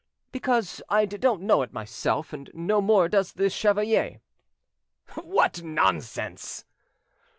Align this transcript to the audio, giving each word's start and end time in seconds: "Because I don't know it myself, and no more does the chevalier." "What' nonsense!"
"Because 0.31 0.81
I 0.89 1.05
don't 1.05 1.43
know 1.43 1.61
it 1.61 1.73
myself, 1.73 2.33
and 2.33 2.49
no 2.55 2.81
more 2.81 3.07
does 3.07 3.33
the 3.33 3.51
chevalier." 3.51 4.21
"What' 5.13 5.61
nonsense!" 5.61 6.65